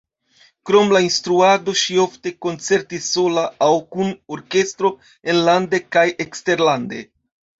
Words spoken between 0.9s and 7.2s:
la instruado ŝi ofte koncertis sola aŭ kun orkestro enlande kaj eksterlande.